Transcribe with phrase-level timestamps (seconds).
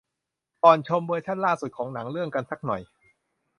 [0.63, 2.81] ก่อนชมเวอร์ชั่นล่าสุดของหนังเรื่อง กันสักหน่อย